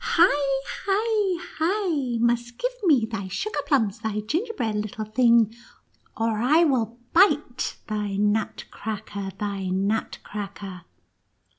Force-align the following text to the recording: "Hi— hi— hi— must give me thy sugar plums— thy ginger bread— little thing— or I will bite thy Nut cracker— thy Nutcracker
"Hi— 0.03 0.61
hi— 0.87 1.37
hi— 1.59 2.17
must 2.19 2.57
give 2.57 2.71
me 2.85 3.05
thy 3.05 3.27
sugar 3.27 3.59
plums— 3.67 3.99
thy 3.99 4.21
ginger 4.21 4.53
bread— 4.53 4.73
little 4.77 5.05
thing— 5.05 5.53
or 6.17 6.39
I 6.41 6.63
will 6.63 6.97
bite 7.13 7.75
thy 7.87 8.15
Nut 8.15 8.63
cracker— 8.71 9.29
thy 9.39 9.67
Nutcracker 9.67 10.85